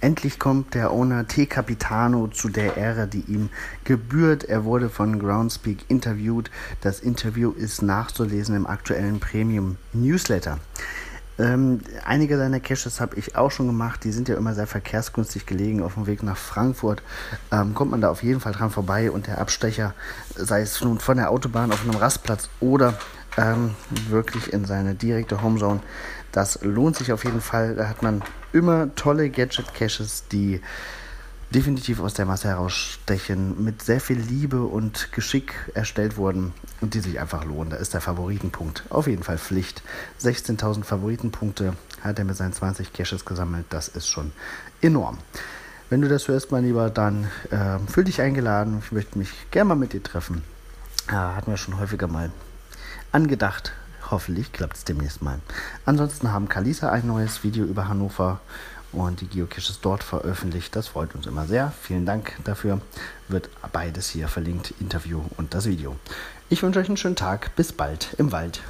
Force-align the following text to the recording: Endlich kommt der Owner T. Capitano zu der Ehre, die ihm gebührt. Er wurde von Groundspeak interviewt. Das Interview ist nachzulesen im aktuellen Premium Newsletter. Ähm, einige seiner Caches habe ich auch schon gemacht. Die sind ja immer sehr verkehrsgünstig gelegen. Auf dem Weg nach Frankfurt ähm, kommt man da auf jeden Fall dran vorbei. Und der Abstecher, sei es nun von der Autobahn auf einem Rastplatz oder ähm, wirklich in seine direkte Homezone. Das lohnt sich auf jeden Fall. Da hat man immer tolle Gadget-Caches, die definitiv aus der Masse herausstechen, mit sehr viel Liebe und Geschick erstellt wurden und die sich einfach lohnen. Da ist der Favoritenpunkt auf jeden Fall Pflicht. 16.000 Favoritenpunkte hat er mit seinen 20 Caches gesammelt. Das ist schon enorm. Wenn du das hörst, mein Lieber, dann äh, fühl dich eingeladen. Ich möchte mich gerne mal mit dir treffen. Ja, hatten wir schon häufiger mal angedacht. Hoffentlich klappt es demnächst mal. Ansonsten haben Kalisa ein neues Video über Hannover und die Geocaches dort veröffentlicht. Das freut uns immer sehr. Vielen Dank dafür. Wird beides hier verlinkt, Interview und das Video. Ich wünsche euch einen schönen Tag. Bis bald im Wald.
Endlich 0.00 0.38
kommt 0.38 0.74
der 0.74 0.92
Owner 0.92 1.26
T. 1.26 1.46
Capitano 1.46 2.28
zu 2.28 2.48
der 2.48 2.76
Ehre, 2.76 3.08
die 3.08 3.24
ihm 3.26 3.50
gebührt. 3.84 4.44
Er 4.44 4.64
wurde 4.64 4.90
von 4.90 5.18
Groundspeak 5.18 5.78
interviewt. 5.88 6.50
Das 6.80 7.00
Interview 7.00 7.50
ist 7.50 7.82
nachzulesen 7.82 8.54
im 8.54 8.66
aktuellen 8.66 9.18
Premium 9.18 9.76
Newsletter. 9.92 10.58
Ähm, 11.38 11.80
einige 12.04 12.36
seiner 12.36 12.58
Caches 12.58 13.00
habe 13.00 13.16
ich 13.16 13.36
auch 13.36 13.50
schon 13.50 13.66
gemacht. 13.66 14.02
Die 14.02 14.10
sind 14.10 14.28
ja 14.28 14.36
immer 14.36 14.54
sehr 14.54 14.66
verkehrsgünstig 14.66 15.46
gelegen. 15.46 15.82
Auf 15.82 15.94
dem 15.94 16.06
Weg 16.06 16.22
nach 16.22 16.36
Frankfurt 16.36 17.02
ähm, 17.52 17.74
kommt 17.74 17.92
man 17.92 18.00
da 18.00 18.10
auf 18.10 18.22
jeden 18.22 18.40
Fall 18.40 18.52
dran 18.52 18.70
vorbei. 18.70 19.10
Und 19.10 19.28
der 19.28 19.38
Abstecher, 19.38 19.94
sei 20.34 20.62
es 20.62 20.80
nun 20.80 20.98
von 20.98 21.16
der 21.16 21.30
Autobahn 21.30 21.72
auf 21.72 21.82
einem 21.82 21.96
Rastplatz 21.96 22.48
oder 22.60 22.98
ähm, 23.38 23.74
wirklich 24.08 24.52
in 24.52 24.64
seine 24.64 24.94
direkte 24.94 25.42
Homezone. 25.42 25.80
Das 26.32 26.58
lohnt 26.62 26.96
sich 26.96 27.12
auf 27.12 27.24
jeden 27.24 27.40
Fall. 27.40 27.76
Da 27.76 27.88
hat 27.88 28.02
man 28.02 28.22
immer 28.52 28.94
tolle 28.96 29.30
Gadget-Caches, 29.30 30.24
die 30.30 30.60
definitiv 31.50 32.00
aus 32.00 32.12
der 32.12 32.26
Masse 32.26 32.48
herausstechen, 32.48 33.64
mit 33.64 33.82
sehr 33.82 34.00
viel 34.00 34.18
Liebe 34.18 34.62
und 34.62 35.12
Geschick 35.12 35.54
erstellt 35.72 36.16
wurden 36.18 36.52
und 36.80 36.92
die 36.92 37.00
sich 37.00 37.20
einfach 37.20 37.44
lohnen. 37.44 37.70
Da 37.70 37.76
ist 37.76 37.94
der 37.94 38.02
Favoritenpunkt 38.02 38.84
auf 38.90 39.06
jeden 39.06 39.22
Fall 39.22 39.38
Pflicht. 39.38 39.82
16.000 40.20 40.84
Favoritenpunkte 40.84 41.74
hat 42.02 42.18
er 42.18 42.24
mit 42.26 42.36
seinen 42.36 42.52
20 42.52 42.92
Caches 42.92 43.24
gesammelt. 43.24 43.64
Das 43.70 43.88
ist 43.88 44.08
schon 44.08 44.32
enorm. 44.82 45.18
Wenn 45.88 46.02
du 46.02 46.08
das 46.08 46.28
hörst, 46.28 46.52
mein 46.52 46.64
Lieber, 46.64 46.90
dann 46.90 47.28
äh, 47.50 47.78
fühl 47.90 48.04
dich 48.04 48.20
eingeladen. 48.20 48.82
Ich 48.84 48.92
möchte 48.92 49.16
mich 49.16 49.30
gerne 49.50 49.68
mal 49.68 49.74
mit 49.74 49.94
dir 49.94 50.02
treffen. 50.02 50.42
Ja, 51.10 51.34
hatten 51.34 51.50
wir 51.50 51.56
schon 51.56 51.78
häufiger 51.78 52.08
mal 52.08 52.30
angedacht. 53.12 53.72
Hoffentlich 54.10 54.52
klappt 54.52 54.76
es 54.76 54.84
demnächst 54.84 55.22
mal. 55.22 55.40
Ansonsten 55.84 56.32
haben 56.32 56.48
Kalisa 56.48 56.90
ein 56.90 57.06
neues 57.06 57.44
Video 57.44 57.64
über 57.64 57.88
Hannover 57.88 58.40
und 58.92 59.20
die 59.20 59.26
Geocaches 59.26 59.80
dort 59.82 60.02
veröffentlicht. 60.02 60.74
Das 60.74 60.88
freut 60.88 61.14
uns 61.14 61.26
immer 61.26 61.46
sehr. 61.46 61.72
Vielen 61.82 62.06
Dank 62.06 62.36
dafür. 62.44 62.80
Wird 63.28 63.50
beides 63.72 64.08
hier 64.08 64.28
verlinkt, 64.28 64.72
Interview 64.80 65.22
und 65.36 65.52
das 65.54 65.66
Video. 65.66 65.96
Ich 66.48 66.62
wünsche 66.62 66.80
euch 66.80 66.88
einen 66.88 66.96
schönen 66.96 67.16
Tag. 67.16 67.54
Bis 67.56 67.72
bald 67.72 68.14
im 68.16 68.32
Wald. 68.32 68.62